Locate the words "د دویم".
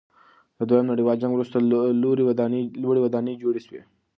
0.57-0.87